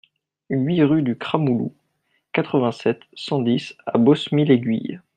huit 0.49 0.81
rue 0.81 1.03
du 1.03 1.15
Cramouloux, 1.15 1.75
quatre-vingt-sept, 2.33 3.01
cent 3.13 3.39
dix 3.39 3.75
à 3.85 3.99
Bosmie-l'Aiguille 3.99 4.99